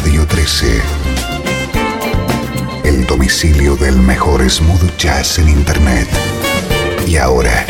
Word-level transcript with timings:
Radio 0.00 0.24
13. 0.24 0.80
El 2.84 3.04
domicilio 3.06 3.74
del 3.74 3.96
mejor 3.96 4.48
smooth 4.48 4.96
jazz 4.96 5.40
en 5.40 5.48
Internet. 5.48 6.06
Y 7.08 7.16
ahora, 7.16 7.66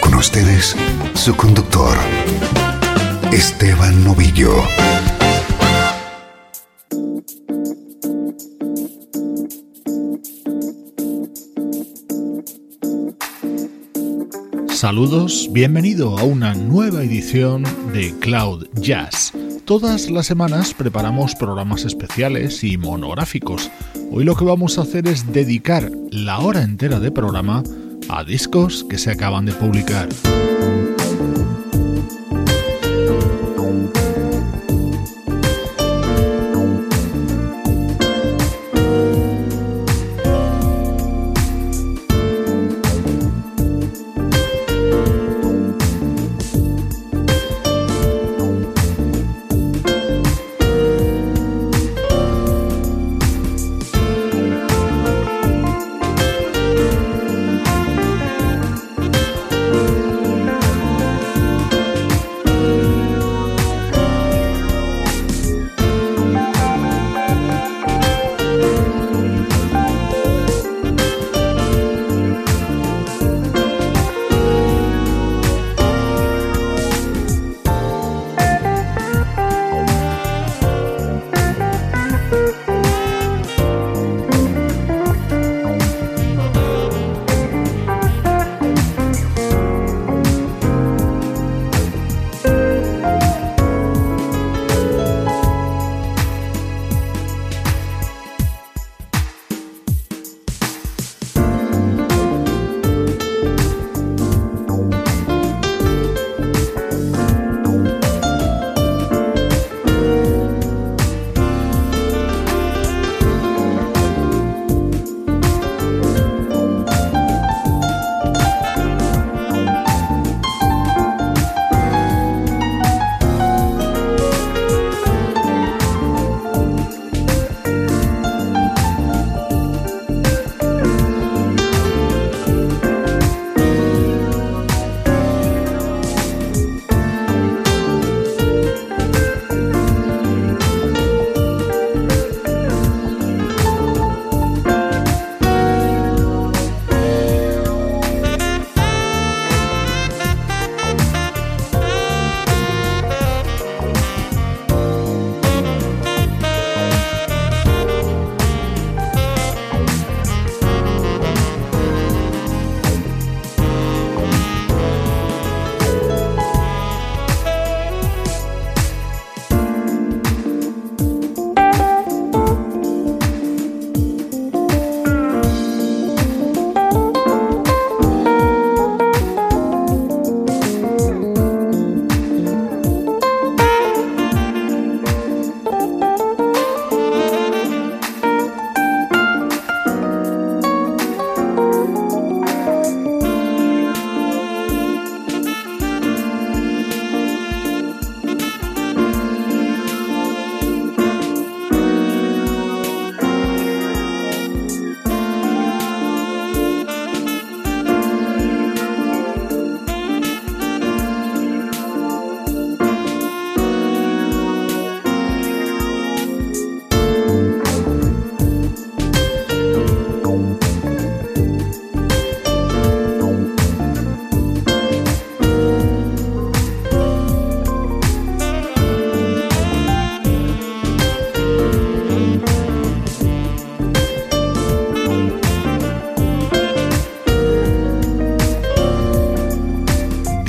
con 0.00 0.14
ustedes, 0.14 0.76
su 1.14 1.34
conductor, 1.34 1.98
Esteban 3.32 4.04
Novillo. 4.04 4.54
Saludos, 14.68 15.48
bienvenido 15.50 16.16
a 16.16 16.22
una 16.22 16.54
nueva 16.54 17.02
edición 17.02 17.64
de 17.92 18.14
Cloud 18.20 18.68
Jazz. 18.74 19.32
Todas 19.68 20.08
las 20.08 20.24
semanas 20.24 20.72
preparamos 20.72 21.34
programas 21.34 21.84
especiales 21.84 22.64
y 22.64 22.78
monográficos. 22.78 23.70
Hoy 24.10 24.24
lo 24.24 24.34
que 24.34 24.46
vamos 24.46 24.78
a 24.78 24.80
hacer 24.80 25.06
es 25.06 25.30
dedicar 25.30 25.90
la 26.10 26.38
hora 26.38 26.62
entera 26.62 26.98
de 27.00 27.12
programa 27.12 27.62
a 28.08 28.24
discos 28.24 28.86
que 28.88 28.96
se 28.96 29.10
acaban 29.10 29.44
de 29.44 29.52
publicar. 29.52 30.08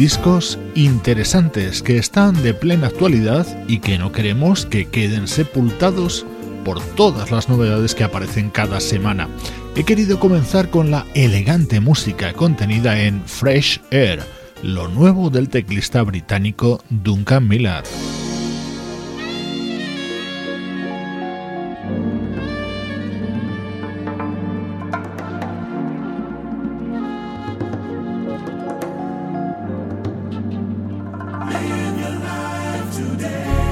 Discos 0.10 0.58
interesantes 0.74 1.84
que 1.84 2.00
están 2.00 2.42
de 2.42 2.56
plena 2.56 2.88
actualidad 2.88 3.46
y 3.68 3.78
que 3.78 4.00
no 4.00 4.12
queremos 4.12 4.66
que 4.66 4.88
queden 4.88 5.28
sepultados 5.28 6.26
por 6.66 6.82
todas 6.96 7.30
las 7.30 7.48
novedades 7.48 7.94
que 7.94 8.04
aparecen 8.04 8.50
cada 8.50 8.80
semana. 8.80 9.30
He 9.76 9.84
querido 9.84 10.20
comenzar 10.20 10.72
con 10.72 10.90
la 10.90 11.06
elegante 11.14 11.80
música 11.80 12.34
contenida 12.34 13.00
en 13.04 13.24
Fresh 13.24 13.82
Air, 13.92 14.24
lo 14.64 14.88
nuevo 14.88 15.30
del 15.30 15.48
teclista 15.48 16.02
británico 16.02 16.82
Duncan 16.90 17.48
Miller. 17.48 17.84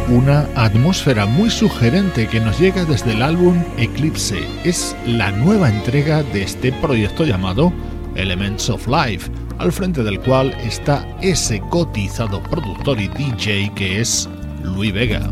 Una 0.10 0.48
atmósfera 0.56 1.26
muy 1.26 1.50
sugerente 1.50 2.28
que 2.28 2.40
nos 2.40 2.60
llega 2.60 2.86
desde 2.86 3.12
el 3.12 3.22
álbum 3.22 3.62
Eclipse. 3.78 4.40
Es 4.64 4.96
la 5.06 5.32
nueva 5.32 5.70
entrega 5.70 6.24
de 6.24 6.44
este 6.44 6.72
proyecto 6.74 7.26
llamado 7.26 7.74
Elements 8.16 8.70
of 8.70 8.88
Life, 8.88 9.30
al 9.58 9.72
frente 9.72 10.04
del 10.04 10.20
cual 10.22 10.52
está 10.62 11.06
ese 11.22 11.60
cotizado 11.70 12.42
productor 12.44 13.00
y 13.02 13.08
DJ 13.10 13.72
que 13.76 14.00
es 14.00 14.30
Louis 14.64 14.94
Vega. 14.94 15.32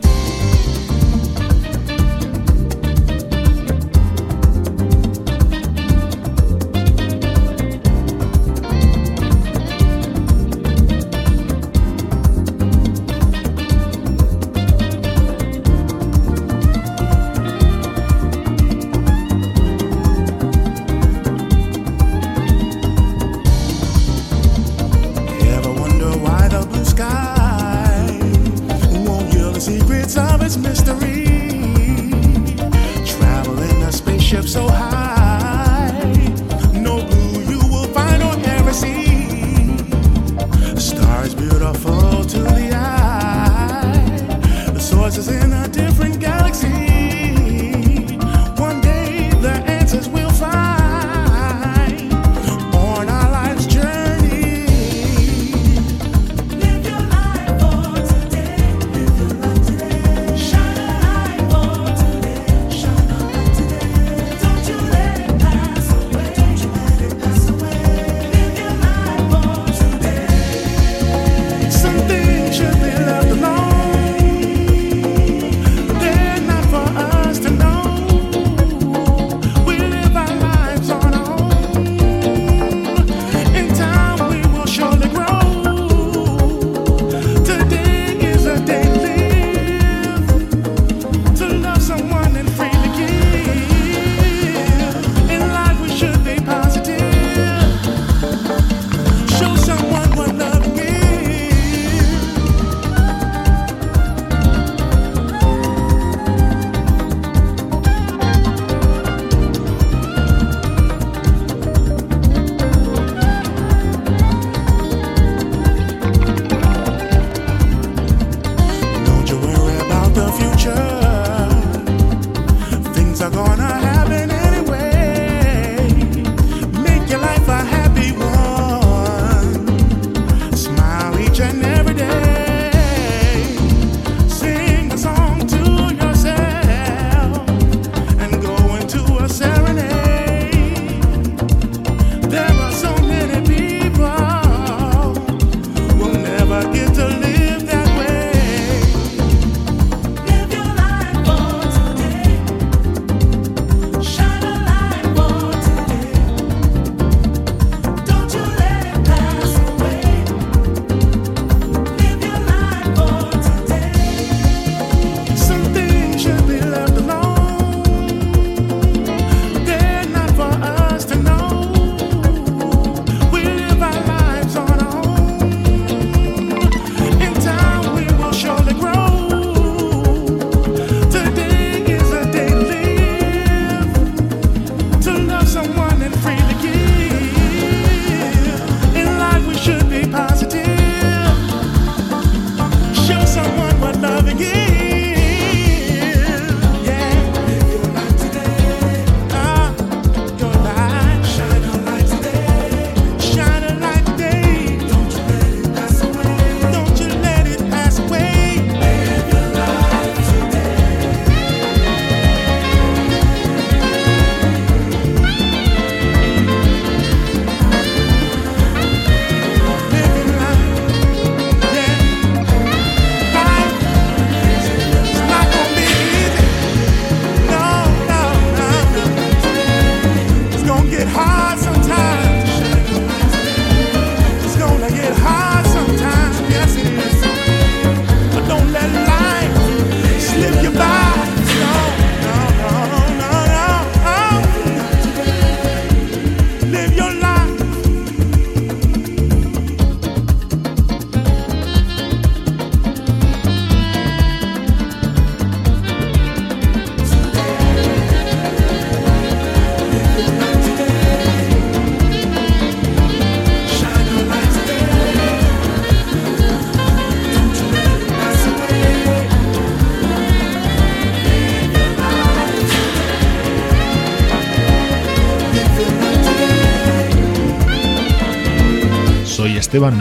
Esteban 279.75 279.99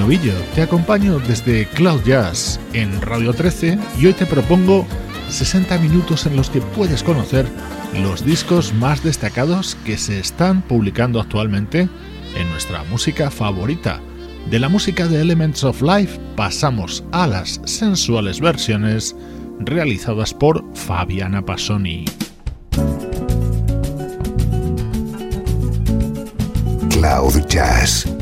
te 0.54 0.62
acompaño 0.62 1.19
desde 1.19 1.66
Cloud 1.66 2.04
Jazz 2.04 2.61
en 2.75 3.02
Radio 3.02 3.33
13 3.33 3.76
y 3.99 4.07
hoy 4.07 4.12
te 4.12 4.25
propongo 4.25 4.87
60 5.31 5.78
minutos 5.78 6.26
en 6.26 6.37
los 6.37 6.49
que 6.49 6.61
puedes 6.61 7.02
conocer 7.02 7.45
los 8.00 8.25
discos 8.25 8.73
más 8.73 9.02
destacados 9.02 9.76
que 9.85 9.99
se 9.99 10.21
están 10.21 10.62
publicando 10.62 11.21
actualmente 11.21 11.88
en 12.37 12.50
nuestra 12.50 12.85
música 12.85 13.33
favorita. 13.33 13.99
De 14.49 14.61
la 14.61 14.69
música 14.69 15.09
de 15.09 15.21
Elements 15.21 15.64
of 15.64 15.83
Life 15.83 16.21
pasamos 16.37 17.02
a 17.11 17.26
las 17.26 17.61
sensuales 17.64 18.38
versiones 18.38 19.16
realizadas 19.59 20.33
por 20.33 20.64
Fabiana 20.76 21.45
Passoni. 21.45 22.04
Cloud 26.90 27.45
Jazz 27.49 28.13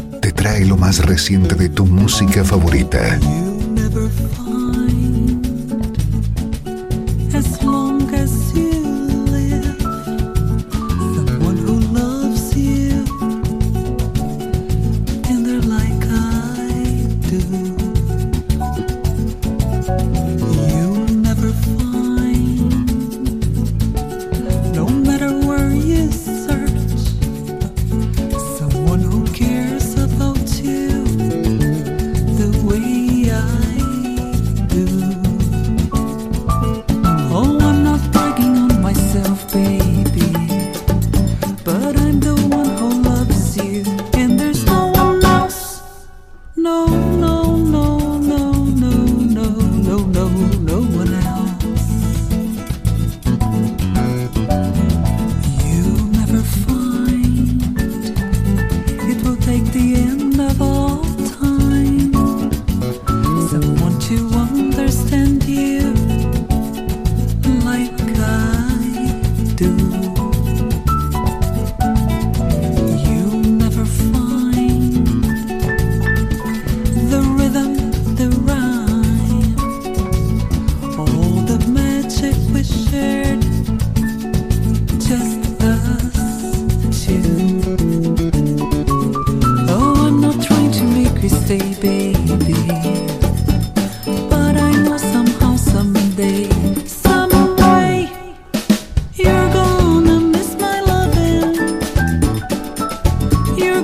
trae 0.43 0.65
lo 0.65 0.77
más 0.77 0.99
reciente 0.99 1.55
de 1.55 1.69
tu 1.69 1.87
música 1.87 2.43
favorita. 2.43 3.17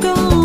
Go. 0.00 0.37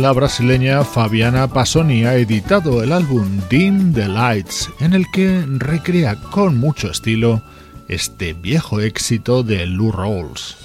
La 0.00 0.12
brasileña 0.12 0.82
Fabiana 0.82 1.46
Passoni 1.46 2.06
ha 2.06 2.14
editado 2.14 2.82
el 2.82 2.90
álbum 2.92 3.40
Dim 3.50 3.92
the 3.92 4.08
Lights, 4.08 4.70
en 4.80 4.94
el 4.94 5.04
que 5.12 5.44
recrea 5.58 6.16
con 6.16 6.58
mucho 6.58 6.90
estilo 6.90 7.42
este 7.86 8.32
viejo 8.32 8.80
éxito 8.80 9.42
de 9.42 9.66
Lou 9.66 9.92
Rawls. 9.92 10.56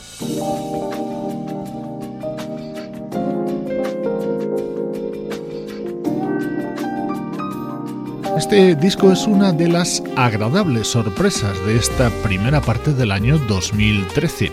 Este 8.38 8.76
disco 8.76 9.12
es 9.12 9.28
una 9.28 9.52
de 9.52 9.68
las 9.68 10.02
agradables 10.16 10.88
sorpresas 10.88 11.58
de 11.66 11.76
esta 11.76 12.10
primera 12.24 12.62
parte 12.62 12.94
del 12.94 13.12
año 13.12 13.38
2013. 13.50 14.52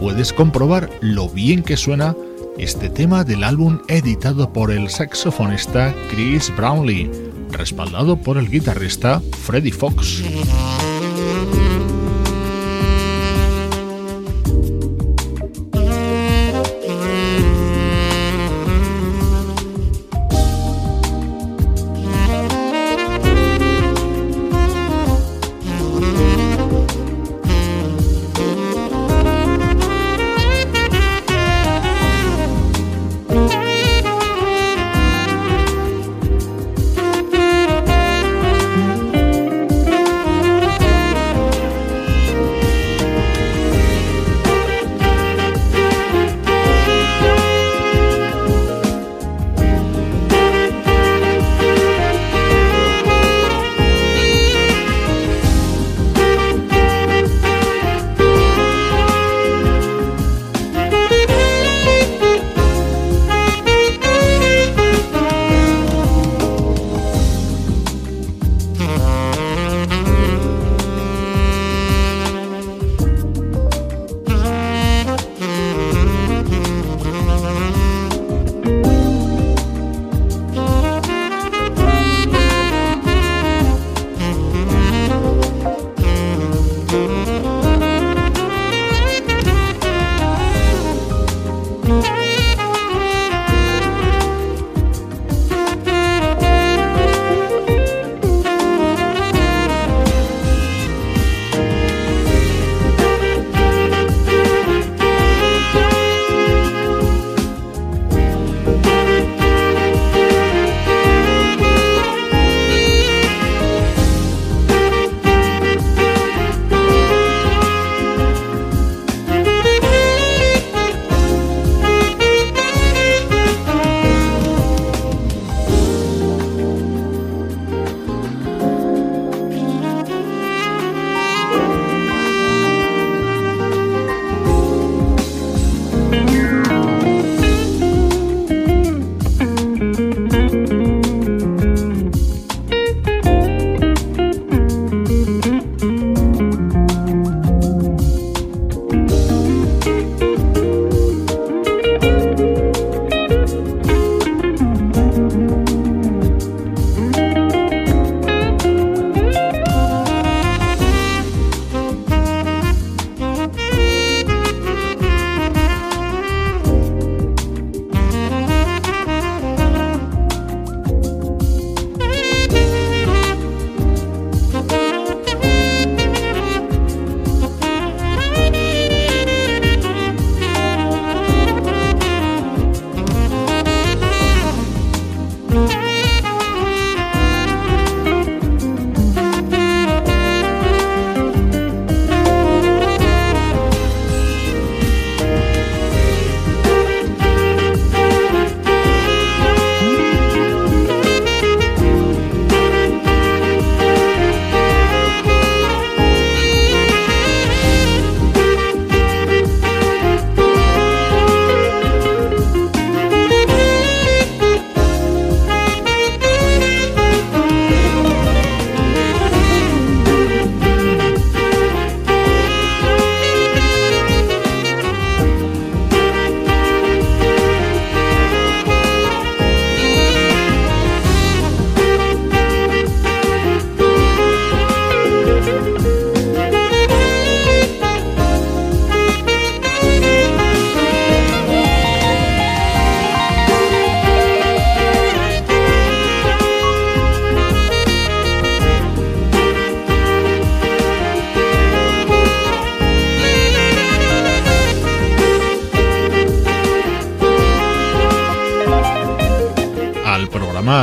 Puedes 0.00 0.32
comprobar 0.32 0.90
lo 1.00 1.28
bien 1.28 1.62
que 1.62 1.76
suena 1.76 2.16
este 2.58 2.88
tema 2.88 3.24
del 3.24 3.44
álbum 3.44 3.80
editado 3.88 4.52
por 4.52 4.70
el 4.70 4.88
saxofonista 4.88 5.94
Chris 6.10 6.52
Brownlee, 6.56 7.10
respaldado 7.50 8.16
por 8.16 8.38
el 8.38 8.50
guitarrista 8.50 9.20
Freddie 9.44 9.72
Fox. 9.72 10.22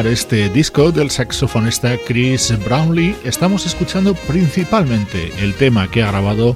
Este 0.07 0.49
disco 0.49 0.91
del 0.91 1.11
saxofonista 1.11 1.97
Chris 2.07 2.53
Brownlee, 2.65 3.15
estamos 3.23 3.65
escuchando 3.65 4.13
principalmente 4.13 5.31
el 5.39 5.53
tema 5.53 5.89
que 5.91 6.01
ha 6.01 6.11
grabado 6.11 6.55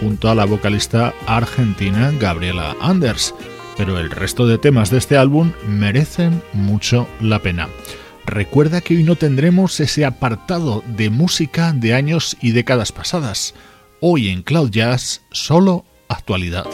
junto 0.00 0.30
a 0.30 0.34
la 0.34 0.44
vocalista 0.44 1.12
argentina 1.26 2.12
Gabriela 2.18 2.76
Anders. 2.80 3.34
pero 3.76 3.98
el 3.98 4.10
resto 4.10 4.46
de 4.46 4.58
temas 4.58 4.90
de 4.90 4.98
este 4.98 5.16
álbum 5.16 5.52
merecen 5.68 6.42
mucho 6.52 7.06
la 7.20 7.40
pena. 7.40 7.68
Recuerda 8.24 8.80
que 8.80 8.96
hoy 8.96 9.02
no 9.02 9.16
tendremos 9.16 9.78
ese 9.80 10.04
apartado 10.04 10.82
de 10.86 11.10
música 11.10 11.72
de 11.72 11.94
años 11.94 12.36
y 12.40 12.52
décadas 12.52 12.92
pasadas. 12.92 13.54
Hoy 14.00 14.28
en 14.28 14.42
Cloud 14.42 14.70
Jazz, 14.70 15.22
solo 15.30 15.84
actualidad. 16.08 16.66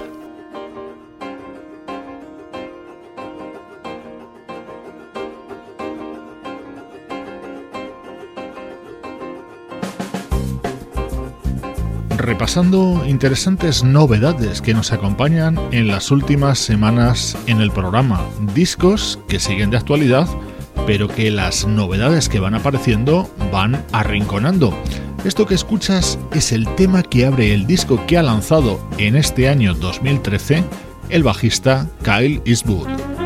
Repasando 12.42 13.05
interesantes 13.07 13.85
novedades 13.85 14.61
que 14.61 14.74
nos 14.74 14.90
acompañan 14.90 15.57
en 15.70 15.87
las 15.87 16.11
últimas 16.11 16.59
semanas 16.59 17.38
en 17.46 17.61
el 17.61 17.70
programa. 17.70 18.20
Discos 18.52 19.20
que 19.28 19.38
siguen 19.38 19.70
de 19.70 19.76
actualidad, 19.76 20.26
pero 20.85 21.07
que 21.07 21.31
las 21.31 21.64
novedades 21.68 22.28
que 22.28 22.40
van 22.40 22.57
apareciendo 22.57 23.31
van 23.52 23.85
arrinconando. 23.92 24.76
Esto 25.24 25.46
que 25.46 25.55
escuchas 25.55 26.18
es 26.33 26.50
el 26.50 26.66
tema 26.74 27.05
que 27.05 27.26
abre 27.26 27.55
el 27.55 27.64
disco 27.64 28.05
que 28.09 28.18
ha 28.18 28.24
lanzado 28.24 28.85
en 28.98 29.14
este 29.14 29.48
año 29.48 29.74
2013 29.74 30.64
el 31.11 31.22
bajista 31.22 31.88
Kyle 32.02 32.42
Eastwood. 32.44 33.21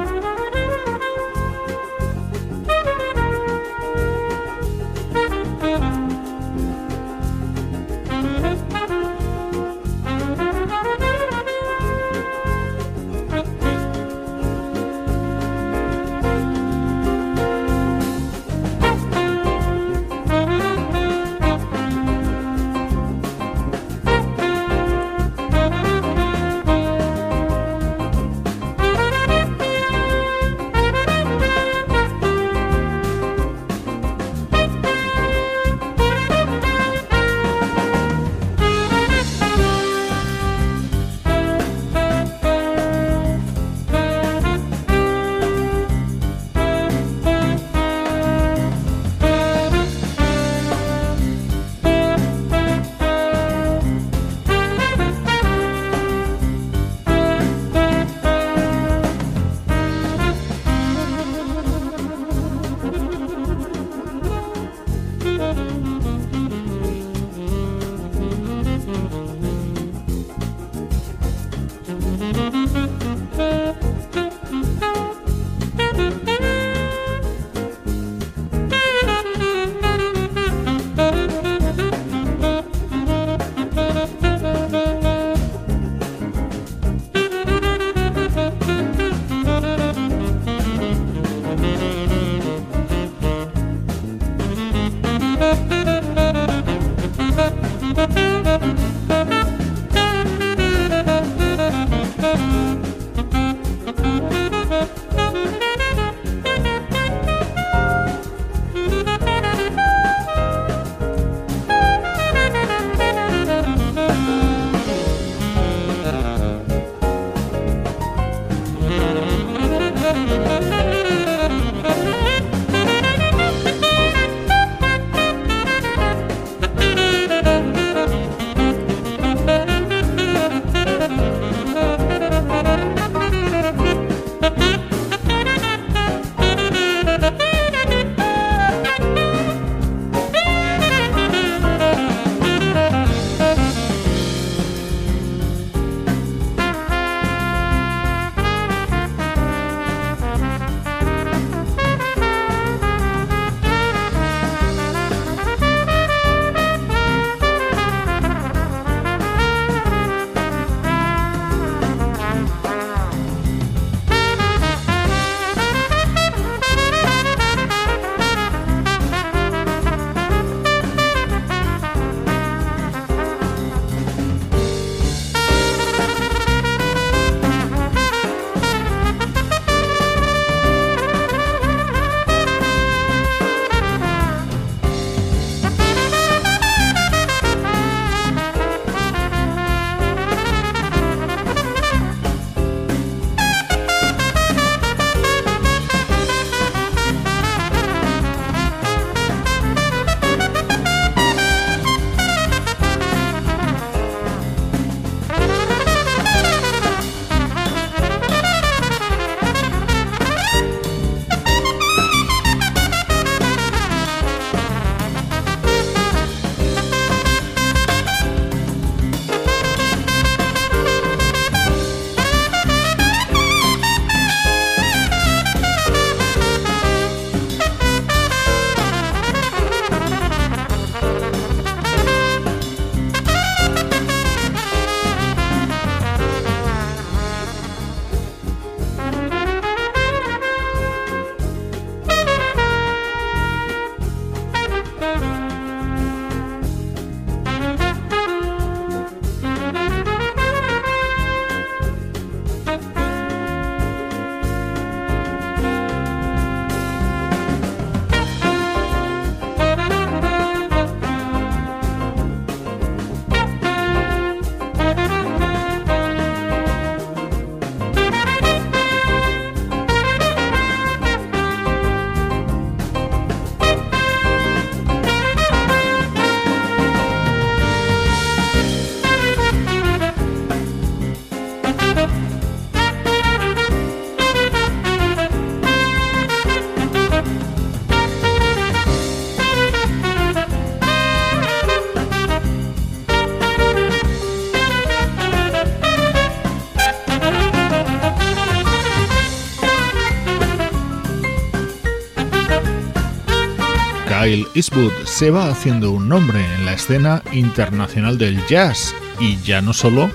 Eastwood 304.56 305.04
se 305.04 305.30
va 305.30 305.50
haciendo 305.50 305.90
un 305.90 306.08
nombre 306.08 306.42
en 306.54 306.64
la 306.64 306.72
escena 306.72 307.22
internacional 307.30 308.16
del 308.16 308.42
jazz 308.46 308.94
y 309.20 309.36
ya 309.42 309.60
no 309.60 309.74
solo 309.74 310.10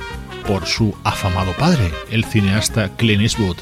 por 0.47 0.65
su 0.65 0.95
afamado 1.03 1.51
padre, 1.59 1.91
el 2.09 2.25
cineasta 2.25 2.89
Clint 2.97 3.21
Eastwood. 3.21 3.57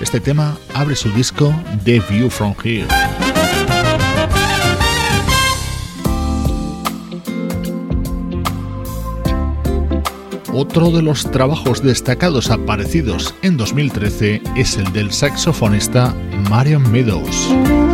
Este 0.00 0.18
tema 0.18 0.58
abre 0.74 0.96
su 0.96 1.08
disco 1.12 1.54
The 1.84 2.00
View 2.10 2.30
From 2.30 2.52
Here. 2.64 2.88
Otro 10.52 10.90
de 10.90 11.02
los 11.02 11.30
trabajos 11.30 11.80
destacados 11.80 12.50
aparecidos 12.50 13.36
en 13.42 13.56
2013 13.56 14.42
es 14.56 14.78
el 14.78 14.92
del 14.92 15.12
saxofonista 15.12 16.12
Marion 16.50 16.90
Meadows. 16.90 17.93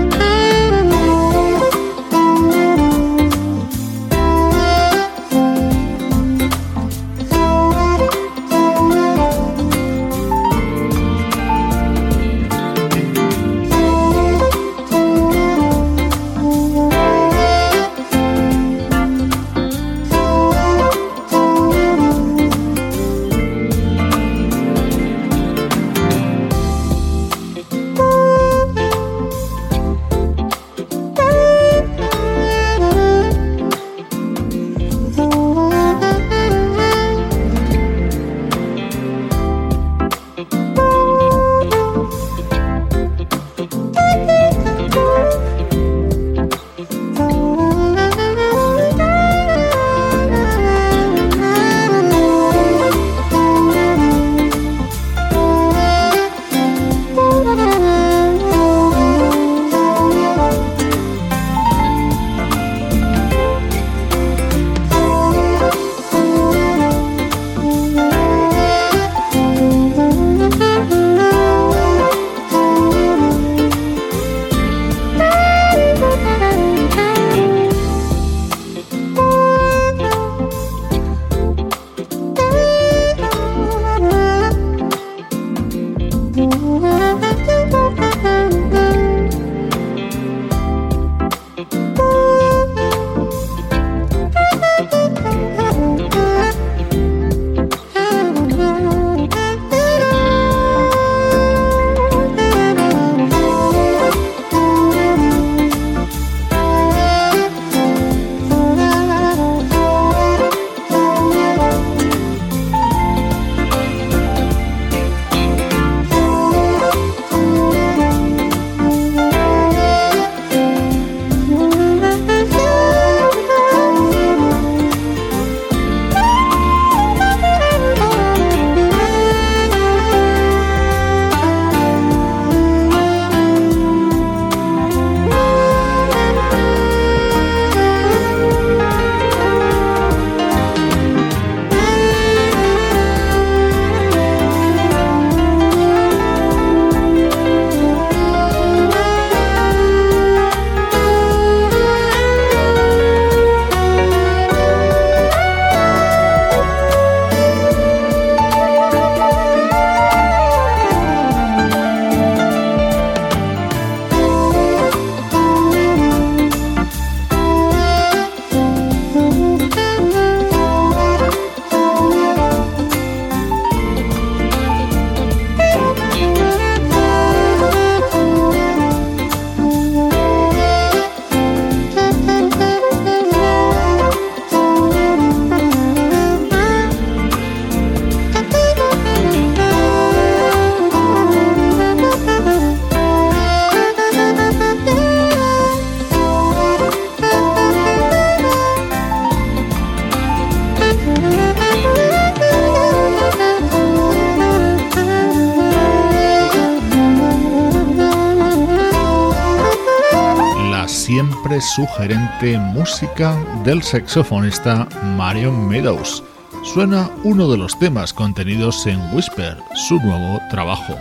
Sugerente 211.74 212.58
música 212.58 213.36
del 213.64 213.82
saxofonista 213.82 214.88
Marion 215.16 215.68
Meadows. 215.68 216.22
Suena 216.64 217.08
uno 217.22 217.48
de 217.48 217.58
los 217.58 217.78
temas 217.78 218.12
contenidos 218.12 218.86
en 218.86 219.00
Whisper, 219.14 219.56
su 219.74 220.00
nuevo 220.00 220.40
trabajo. 220.50 220.96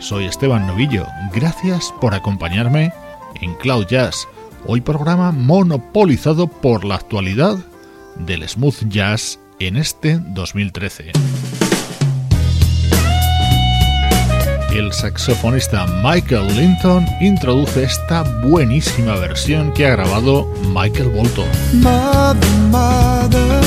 Soy 0.00 0.24
Esteban 0.24 0.66
Novillo, 0.66 1.06
gracias 1.32 1.94
por 2.00 2.14
acompañarme 2.14 2.92
en 3.40 3.54
Cloud 3.54 3.86
Jazz, 3.86 4.26
hoy 4.66 4.80
programa 4.80 5.30
monopolizado 5.30 6.48
por 6.48 6.84
la 6.84 6.96
actualidad 6.96 7.58
del 8.16 8.48
smooth 8.48 8.88
jazz 8.88 9.38
en 9.60 9.76
este 9.76 10.18
2013. 10.18 11.12
El 14.80 14.92
saxofonista 14.92 15.86
Michael 16.02 16.46
Linton 16.56 17.06
introduce 17.20 17.84
esta 17.84 18.22
buenísima 18.42 19.14
versión 19.16 19.72
que 19.72 19.86
ha 19.86 19.90
grabado 19.90 20.46
Michael 20.74 21.10
Bolton. 21.10 21.48
Mother, 21.74 22.50
mother, 22.70 23.60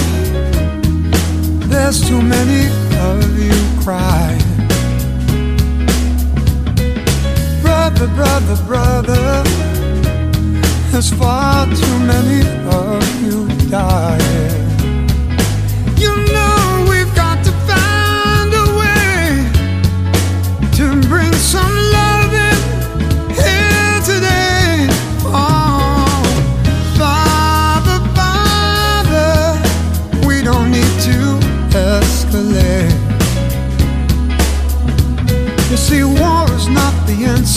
there's 1.70 2.02
too 2.02 2.22
many 2.22 2.66
of 3.00 3.24
you 3.38 3.54
crying. 3.84 4.42
Brother, 7.62 8.08
brother, 8.16 8.58
brother, 8.66 9.44
there's 10.92 11.12
far 11.12 11.68
too 11.68 12.00
many 12.00 12.42
of 12.70 13.04
you 13.24 13.48
dying. 13.70 14.64
You 15.98 16.16
know 16.34 16.43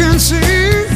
can 0.00 0.18
see. 0.18 0.89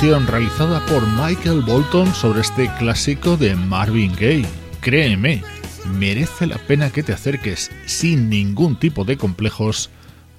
Realizada 0.00 0.80
por 0.86 1.04
Michael 1.08 1.60
Bolton 1.62 2.14
sobre 2.14 2.40
este 2.40 2.70
clásico 2.78 3.36
de 3.36 3.56
Marvin 3.56 4.12
Gaye. 4.12 4.46
Créeme, 4.80 5.42
merece 5.98 6.46
la 6.46 6.56
pena 6.56 6.90
que 6.90 7.02
te 7.02 7.12
acerques 7.12 7.72
sin 7.84 8.30
ningún 8.30 8.78
tipo 8.78 9.04
de 9.04 9.16
complejos 9.16 9.90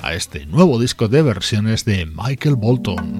a 0.01 0.13
este 0.13 0.45
nuevo 0.45 0.79
disco 0.79 1.09
de 1.09 1.23
versiones 1.23 1.83
de 1.83 2.05
Michael 2.05 2.55
Bolton. 2.55 3.19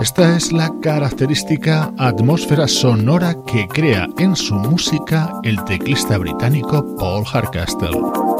Esta 0.00 0.36
es 0.36 0.52
la 0.52 0.72
característica 0.80 1.92
atmósfera 1.98 2.68
sonora 2.68 3.34
que 3.48 3.66
crea 3.66 4.08
en 4.18 4.36
su 4.36 4.54
música 4.54 5.40
el 5.42 5.62
teclista 5.64 6.18
británico 6.18 6.94
Paul 6.96 7.24
Hardcastle. 7.24 8.33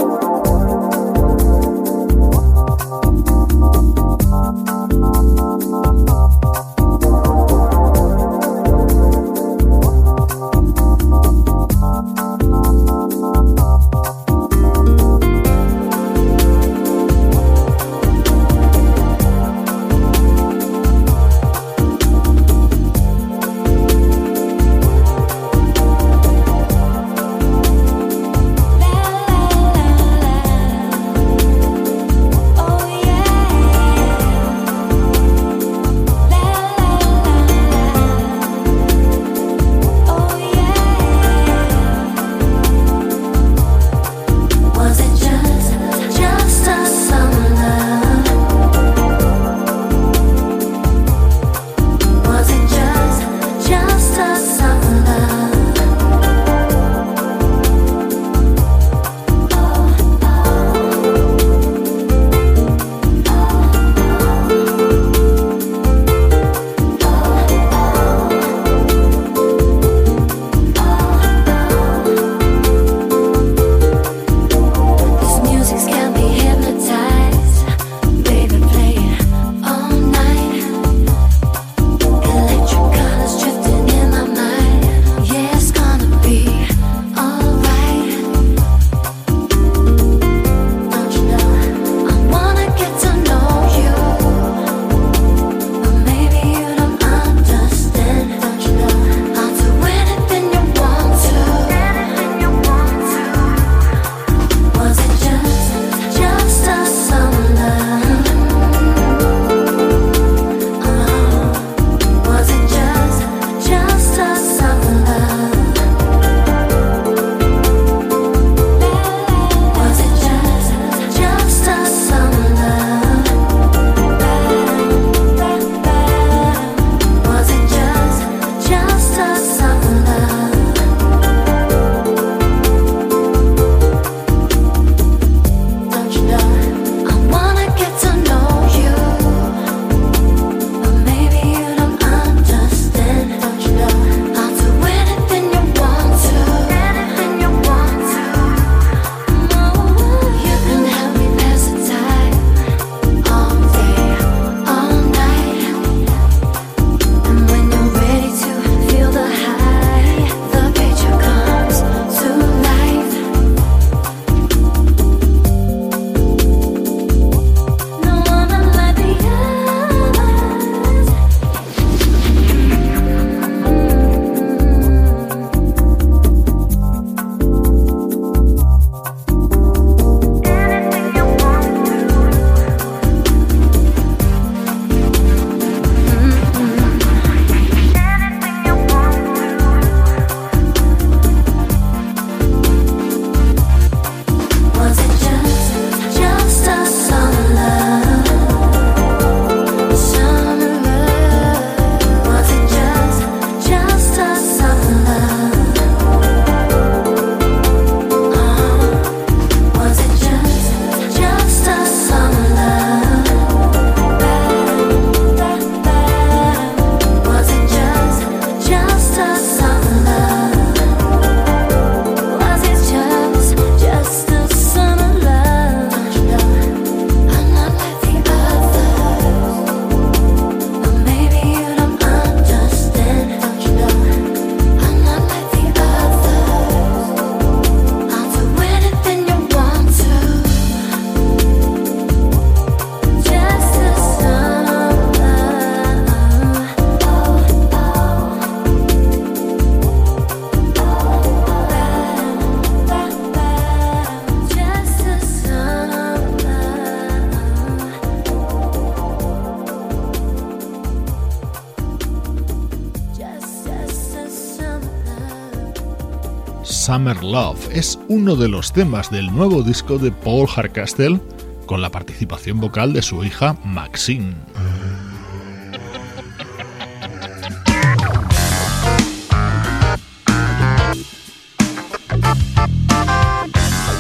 Summer 266.95 267.25
Love. 267.25 267.71
Es 267.73 267.99
uno 268.07 268.37
de 268.37 268.47
los 268.47 268.73
temas 268.73 269.11
del 269.11 269.27
nuevo 269.35 269.65
disco 269.65 269.99
de 269.99 270.13
Paul 270.13 270.47
Hardcastle 270.47 271.21
con 271.67 271.83
la 271.83 271.91
participación 271.91 272.61
vocal 272.61 272.93
de 272.93 273.03
su 273.03 273.25
hija 273.25 273.59
Maxine. 273.65 274.37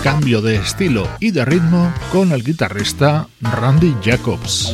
Cambio 0.04 0.40
de 0.40 0.54
estilo 0.54 1.08
y 1.18 1.32
de 1.32 1.44
ritmo 1.44 1.92
con 2.12 2.30
el 2.30 2.44
guitarrista 2.44 3.26
Randy 3.40 3.92
Jacobs. 4.04 4.72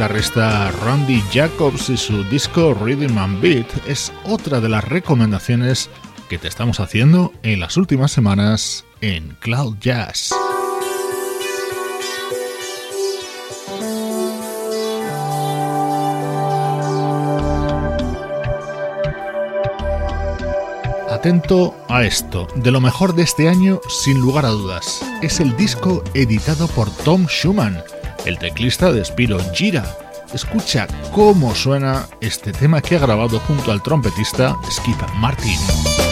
Guitarrista 0.00 0.70
Randy 0.82 1.22
Jacobs 1.30 1.90
y 1.90 1.96
su 1.98 2.24
disco 2.24 2.72
Rhythm 2.72 3.18
and 3.18 3.38
Beat 3.42 3.66
es 3.86 4.10
otra 4.24 4.58
de 4.58 4.70
las 4.70 4.82
recomendaciones 4.82 5.90
que 6.30 6.38
te 6.38 6.48
estamos 6.48 6.80
haciendo 6.80 7.34
en 7.42 7.60
las 7.60 7.76
últimas 7.76 8.10
semanas 8.10 8.86
en 9.02 9.36
Cloud 9.40 9.76
Jazz. 9.78 10.32
Atento 21.10 21.76
a 21.90 22.04
esto, 22.04 22.48
de 22.54 22.70
lo 22.70 22.80
mejor 22.80 23.14
de 23.14 23.24
este 23.24 23.50
año 23.50 23.82
sin 23.90 24.18
lugar 24.18 24.46
a 24.46 24.48
dudas, 24.48 25.04
es 25.20 25.40
el 25.40 25.54
disco 25.58 26.02
editado 26.14 26.68
por 26.68 26.88
Tom 26.90 27.26
Schumann, 27.26 27.82
el 28.24 28.38
teclista 28.38 28.92
de 28.92 29.04
Spiro 29.04 29.38
Gira 29.52 29.84
escucha 30.32 30.86
cómo 31.12 31.54
suena 31.54 32.06
este 32.20 32.52
tema 32.52 32.80
que 32.80 32.96
ha 32.96 33.00
grabado 33.00 33.38
junto 33.40 33.72
al 33.72 33.82
trompetista 33.82 34.56
Skip 34.70 35.00
Martin. 35.16 36.09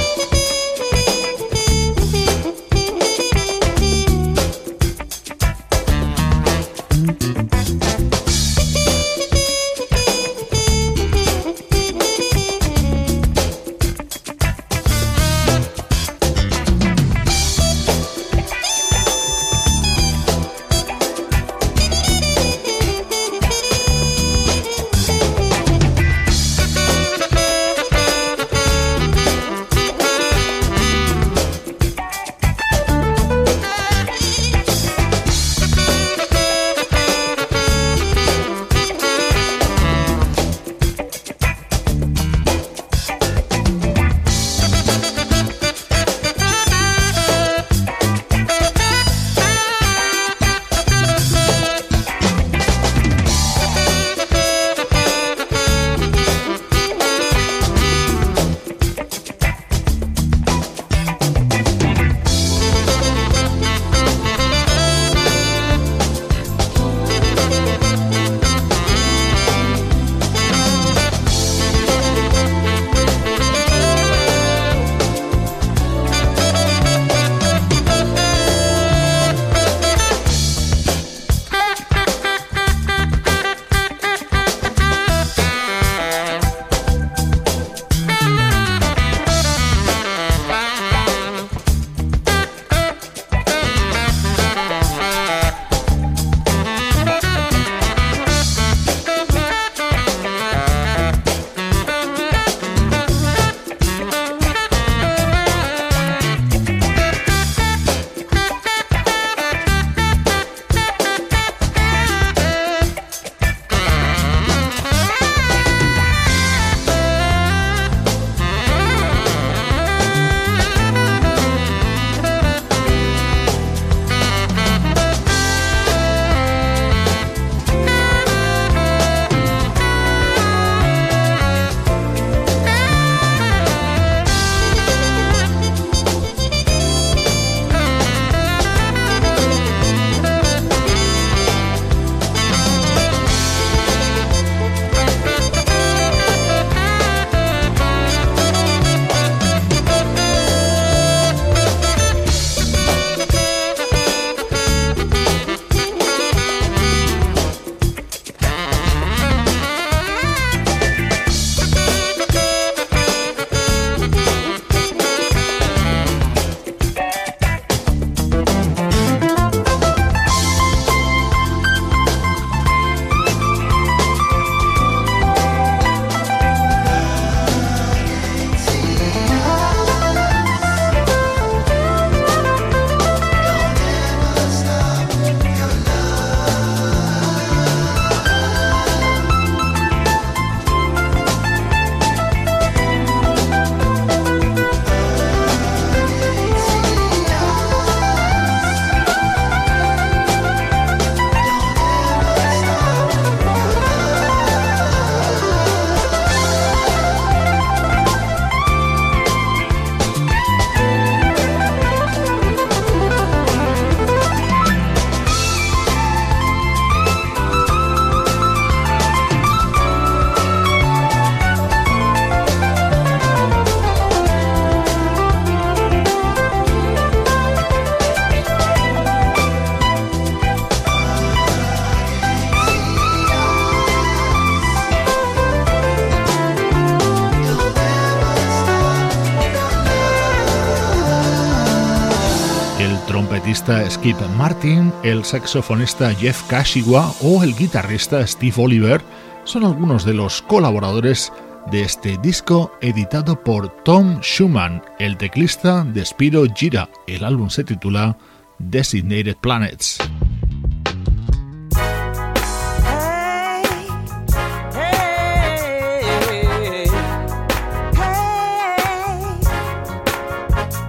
Skip 243.55 244.21
Martin, 244.37 244.93
el 245.03 245.25
saxofonista 245.25 246.15
Jeff 246.15 246.43
Kashiwa 246.49 247.15
o 247.23 247.43
el 247.43 247.57
guitarrista 247.57 248.27
Steve 248.27 248.55
Oliver 248.59 249.01
son 249.45 249.65
algunos 249.65 250.05
de 250.05 250.13
los 250.13 250.43
colaboradores 250.43 251.33
de 251.71 251.81
este 251.81 252.19
disco 252.19 252.71
editado 252.83 253.43
por 253.43 253.71
Tom 253.85 254.21
Schumann, 254.21 254.83
el 254.99 255.17
teclista 255.17 255.83
de 255.83 256.05
Spiro 256.05 256.45
Gira. 256.55 256.91
El 257.07 257.25
álbum 257.25 257.49
se 257.49 257.65
titula 257.65 258.19
Designated 258.59 259.37
Planets. 259.37 259.99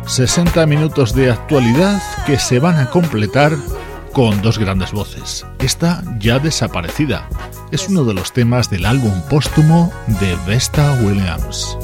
60 0.09 0.65
minutos 0.65 1.13
de 1.13 1.29
actualidad 1.29 2.01
que 2.25 2.39
se 2.39 2.57
van 2.57 2.79
a 2.79 2.89
completar 2.89 3.55
con 4.11 4.41
dos 4.41 4.57
grandes 4.57 4.91
voces. 4.91 5.45
Esta 5.59 6.01
ya 6.17 6.39
desaparecida. 6.39 7.29
Es 7.71 7.87
uno 7.89 8.03
de 8.03 8.15
los 8.15 8.33
temas 8.33 8.71
del 8.71 8.87
álbum 8.87 9.13
póstumo 9.29 9.93
de 10.19 10.35
Vesta 10.47 10.97
Williams. 11.03 11.77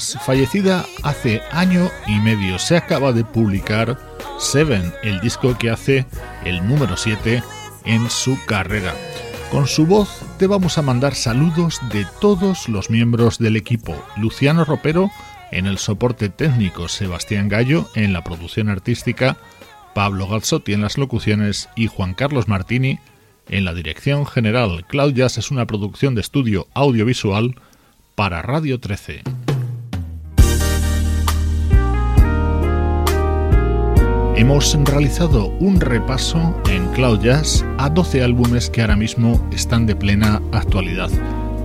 Fallecida 0.00 0.86
hace 1.02 1.42
año 1.50 1.90
y 2.06 2.18
medio. 2.20 2.58
Se 2.58 2.76
acaba 2.76 3.12
de 3.12 3.24
publicar 3.24 3.98
Seven, 4.38 4.92
el 5.02 5.20
disco 5.20 5.56
que 5.58 5.70
hace 5.70 6.06
el 6.44 6.66
número 6.66 6.96
7 6.96 7.42
en 7.84 8.10
su 8.10 8.38
carrera. 8.46 8.94
Con 9.50 9.66
su 9.66 9.86
voz 9.86 10.20
te 10.38 10.46
vamos 10.46 10.76
a 10.76 10.82
mandar 10.82 11.14
saludos 11.14 11.80
de 11.92 12.06
todos 12.20 12.68
los 12.68 12.90
miembros 12.90 13.38
del 13.38 13.56
equipo. 13.56 13.96
Luciano 14.16 14.64
Ropero 14.64 15.10
en 15.52 15.66
el 15.66 15.78
soporte 15.78 16.28
técnico, 16.28 16.88
Sebastián 16.88 17.48
Gallo 17.48 17.88
en 17.94 18.12
la 18.12 18.22
producción 18.24 18.68
artística, 18.68 19.36
Pablo 19.94 20.28
Gazzotti 20.28 20.72
en 20.72 20.82
las 20.82 20.98
locuciones 20.98 21.68
y 21.76 21.86
Juan 21.86 22.14
Carlos 22.14 22.48
Martini 22.48 22.98
en 23.48 23.64
la 23.64 23.72
dirección 23.72 24.26
general. 24.26 24.84
Cloud 24.86 25.18
es 25.18 25.50
una 25.50 25.66
producción 25.66 26.14
de 26.14 26.20
estudio 26.20 26.66
audiovisual 26.74 27.54
para 28.14 28.42
Radio 28.42 28.80
13. 28.80 29.45
Hemos 34.36 34.78
realizado 34.84 35.46
un 35.60 35.80
repaso 35.80 36.54
en 36.68 36.86
Cloud 36.88 37.20
Jazz 37.20 37.64
a 37.78 37.88
12 37.88 38.22
álbumes 38.22 38.68
que 38.68 38.82
ahora 38.82 38.94
mismo 38.94 39.40
están 39.50 39.86
de 39.86 39.96
plena 39.96 40.42
actualidad. 40.52 41.08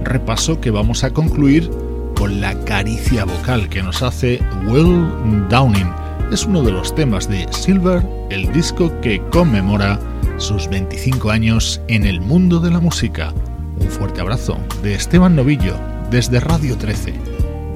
Repaso 0.05 0.61
que 0.61 0.71
vamos 0.71 1.03
a 1.03 1.11
concluir 1.11 1.69
con 2.15 2.39
la 2.39 2.57
caricia 2.63 3.25
vocal 3.25 3.67
que 3.67 3.83
nos 3.83 4.01
hace 4.01 4.39
Will 4.67 5.05
Downing. 5.49 5.91
Es 6.31 6.45
uno 6.45 6.63
de 6.63 6.71
los 6.71 6.95
temas 6.95 7.27
de 7.27 7.45
Silver, 7.51 8.07
el 8.29 8.49
disco 8.53 8.89
que 9.01 9.21
conmemora 9.31 9.99
sus 10.37 10.69
25 10.69 11.29
años 11.29 11.81
en 11.89 12.05
el 12.05 12.21
mundo 12.21 12.61
de 12.61 12.71
la 12.71 12.79
música. 12.79 13.33
Un 13.81 13.87
fuerte 13.89 14.21
abrazo 14.21 14.57
de 14.81 14.95
Esteban 14.95 15.35
Novillo 15.35 15.75
desde 16.09 16.39
Radio 16.39 16.77
13. 16.77 17.13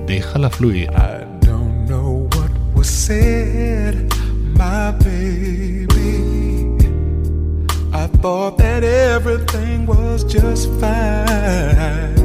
Déjala 0.08 0.50
fluir. 0.50 0.90
My 4.58 4.92
baby. 4.92 5.86
I 7.94 8.08
thought 8.22 8.58
that 8.58 8.84
everything 8.84 9.86
was 9.86 10.24
just 10.24 10.70
fine. 10.80 12.16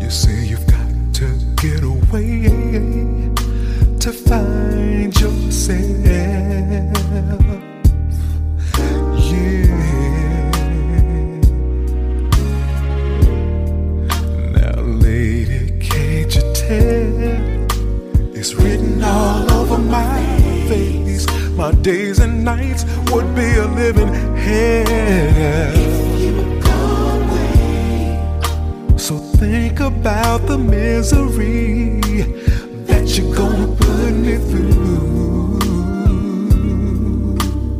You 0.00 0.10
say 0.10 0.44
you've 0.46 0.66
got 0.66 1.14
to 1.14 1.28
get 1.56 1.82
away 1.82 2.48
to 3.98 4.12
find 4.12 5.20
yourself. 5.20 5.98
My 21.68 21.74
days 21.82 22.18
and 22.18 22.42
nights 22.46 22.86
would 23.12 23.34
be 23.34 23.44
a 23.56 23.66
living 23.66 24.08
hell. 24.36 25.74
So 28.96 29.18
think 29.36 29.78
about 29.80 30.46
the 30.46 30.56
misery 30.56 32.00
that 32.88 33.18
you're 33.18 33.34
gonna 33.36 33.66
put 33.76 34.12
me 34.14 34.36
through. 34.48 35.58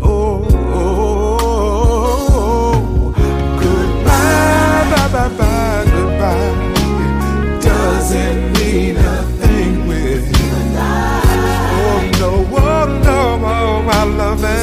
Oh, 0.03 0.47
oh, 0.51 0.99
oh, 1.01 1.57
oh. 2.20 2.45
oh. 2.45 3.14
goodbye, 3.62 4.84
bye, 4.93 5.09
bye, 5.14 5.32
bye, 5.39 5.84
goodbye. 5.91 6.58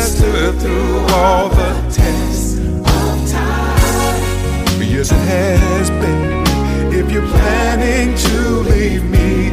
Stood 0.06 0.60
through 0.60 1.00
all 1.16 1.50
the 1.50 1.74
tests 1.92 2.60
of 2.60 3.32
time. 3.32 4.82
Yes, 4.82 5.12
it 5.12 5.16
has, 5.16 5.90
baby. 5.90 6.98
If 6.98 7.12
you're 7.12 7.28
planning 7.28 8.16
to 8.16 8.40
leave 8.70 9.04
me 9.04 9.50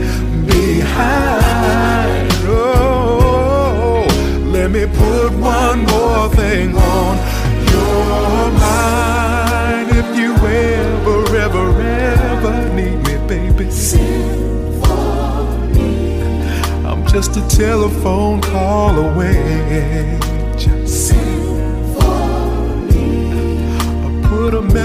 behind, 0.47 2.31
oh, 2.45 4.07
let 4.45 4.71
me 4.71 4.85
put 4.87 5.33
one 5.33 5.87
more 5.87 6.29
thing 6.37 6.77
on 6.77 7.17
your 7.73 8.51
mind. 8.61 9.89
If 9.91 10.15
you 10.19 10.35
ever, 10.35 11.37
ever, 11.37 11.81
ever 11.81 12.75
need 12.75 12.99
me, 13.07 13.17
baby, 13.27 13.71
sing 13.71 14.83
for 14.83 15.59
me. 15.75 16.43
I'm 16.85 17.07
just 17.07 17.37
a 17.39 17.49
telephone 17.49 18.43
call 18.43 18.99
away. 18.99 20.32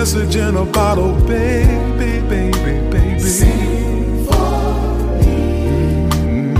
Message 0.07 0.37
in 0.37 0.55
a 0.55 0.63
bottle, 0.63 1.13
baby, 1.27 2.21
baby, 2.29 2.89
baby. 2.89 3.19
Sing 3.19 4.25
for 4.25 4.95
me. 5.19 6.53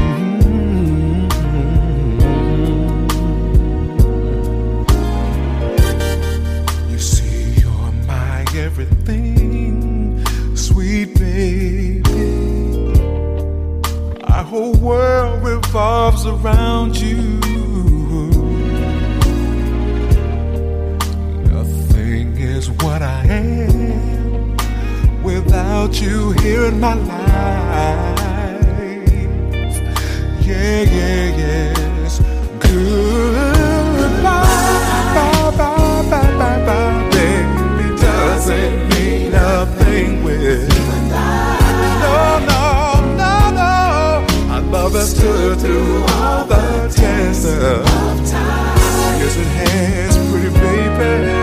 You 6.92 7.00
see, 7.00 7.62
you're 7.62 7.92
my 8.06 8.44
everything, 8.54 10.26
sweet 10.54 11.18
baby. 11.18 12.04
Our 14.26 14.44
whole 14.44 14.74
world 14.74 15.42
revolves 15.42 16.26
around 16.26 16.98
you. 16.98 17.57
Without 25.78 26.02
you 26.02 26.32
here 26.42 26.66
in 26.66 26.80
my 26.80 26.94
life. 26.96 28.20
Yeah, 30.42 30.82
yeah, 30.82 31.38
yes. 31.38 32.20
Goodbye, 32.60 33.28
bye, 35.14 35.52
bye, 35.58 36.02
bye, 36.10 36.32
bye, 36.38 36.66
bye, 36.66 37.10
baby. 37.12 38.02
Doesn't 38.02 38.90
mean 38.90 39.32
nothing 39.32 40.24
with 40.24 40.70
no, 41.10 42.40
no, 42.52 42.64
no, 43.22 43.34
no. 43.52 43.74
Our 44.54 44.62
love 44.62 44.94
has 44.94 45.16
stood 45.16 45.60
through 45.60 46.04
all 46.14 46.46
the 46.46 46.92
tests 46.92 47.46
of 47.46 47.86
time. 48.30 49.20
Yes, 49.20 49.38
it 49.38 49.48
has, 49.48 50.18
pretty 50.32 50.50
baby. 50.60 51.37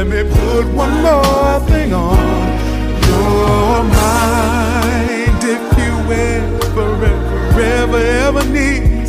Let 0.00 0.08
me 0.08 0.22
put 0.22 0.64
one 0.72 1.02
more 1.02 1.60
thing 1.68 1.92
on 1.92 2.16
your 3.06 3.84
mind. 3.84 5.44
If 5.44 5.60
you 5.78 5.92
ever, 6.10 6.80
ever, 6.80 7.60
ever, 7.60 7.98
ever 7.98 8.44
need 8.46 9.06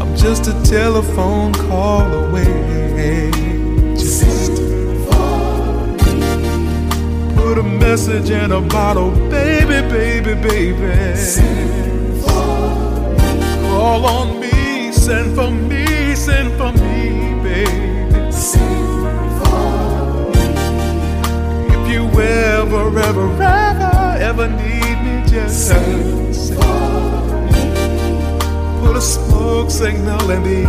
I'm 0.00 0.16
just 0.16 0.46
a 0.46 0.54
telephone 0.64 1.52
call 1.52 2.10
away. 2.24 3.30
Just 3.94 4.56
put 7.36 7.58
a 7.58 7.62
message 7.62 8.30
in 8.30 8.52
a 8.52 8.60
bottle, 8.62 9.10
baby, 9.28 9.86
baby, 9.90 10.34
baby. 10.34 11.14
Sing 11.14 12.22
for 12.22 13.10
me. 13.18 13.68
Call 13.68 14.06
on 14.06 14.40
me, 14.40 14.92
send 14.92 15.36
for 15.36 15.50
me, 15.50 16.14
send 16.14 16.56
for 16.56 16.72
me, 16.72 16.95
ever, 22.20 22.98
ever, 22.98 23.42
ever, 23.42 24.16
ever 24.18 24.48
need 24.48 24.96
me, 25.04 25.22
just 25.28 25.68
say. 25.68 26.26
Put 28.80 28.96
a 28.96 29.00
smoke 29.00 29.70
signal 29.70 30.30
in 30.30 30.42
the 30.42 30.64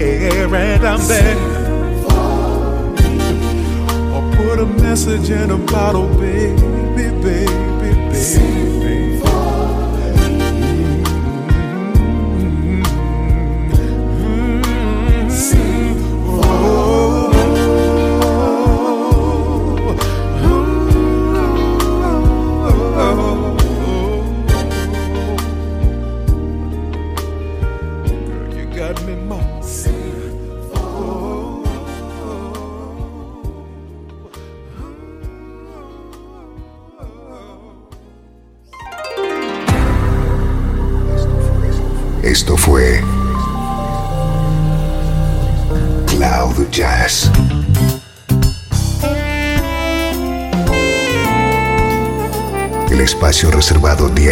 air 0.00 0.54
and 0.54 0.86
I'm 0.86 1.00
there. 1.08 1.36
Or 4.14 4.22
put 4.36 4.58
a 4.60 4.66
message 4.66 5.30
in 5.30 5.50
a 5.50 5.58
bottle, 5.58 6.08
baby, 6.18 6.60
baby, 6.96 7.46
baby. 7.80 8.57